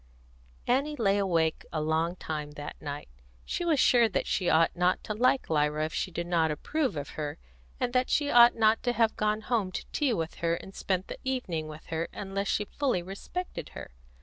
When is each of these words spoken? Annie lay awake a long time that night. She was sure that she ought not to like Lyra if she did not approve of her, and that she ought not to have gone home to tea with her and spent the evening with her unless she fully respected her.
Annie 0.65 0.95
lay 0.95 1.19
awake 1.19 1.63
a 1.71 1.79
long 1.79 2.15
time 2.15 2.53
that 2.53 2.75
night. 2.81 3.07
She 3.45 3.63
was 3.63 3.79
sure 3.79 4.09
that 4.09 4.25
she 4.25 4.49
ought 4.49 4.75
not 4.75 5.03
to 5.03 5.13
like 5.13 5.47
Lyra 5.47 5.85
if 5.85 5.93
she 5.93 6.09
did 6.09 6.25
not 6.25 6.49
approve 6.49 6.97
of 6.97 7.09
her, 7.09 7.37
and 7.79 7.93
that 7.93 8.09
she 8.09 8.31
ought 8.31 8.55
not 8.55 8.81
to 8.81 8.93
have 8.93 9.15
gone 9.15 9.41
home 9.41 9.71
to 9.73 9.85
tea 9.91 10.11
with 10.13 10.37
her 10.41 10.55
and 10.55 10.73
spent 10.73 11.07
the 11.07 11.19
evening 11.23 11.67
with 11.67 11.85
her 11.93 12.07
unless 12.13 12.47
she 12.47 12.65
fully 12.65 13.03
respected 13.03 13.69
her. 13.77 13.91